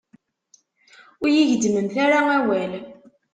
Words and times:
Ur 1.21 1.29
yi-gezzmemt 1.35 1.95
ara 2.05 2.19
awal. 2.37 2.71